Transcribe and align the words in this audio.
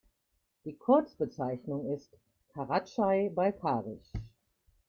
Die 0.65 0.73
Kurzbezeichnung 0.75 1.85
ist 1.93 2.17
"Karatschai-Balkarisch". 2.55 4.09